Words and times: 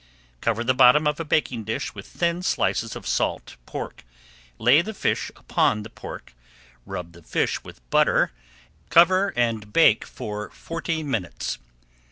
Cover 0.41 0.63
the 0.63 0.73
bottom 0.73 1.05
of 1.05 1.19
a 1.19 1.23
baking 1.23 1.63
dish 1.63 1.93
with 1.93 2.07
thin 2.07 2.41
slices 2.41 2.95
of 2.95 3.05
salt 3.05 3.55
pork, 3.67 4.03
lay 4.57 4.81
the 4.81 4.95
fish 4.95 5.29
upon 5.35 5.83
the 5.83 5.91
pork, 5.91 6.33
rub 6.87 7.11
the 7.11 7.21
fish 7.21 7.63
with 7.63 7.87
butter, 7.91 8.31
cover 8.89 9.31
and 9.35 9.71
bake 9.71 10.03
for 10.03 10.49
forty 10.49 11.03
minutes. 11.03 11.59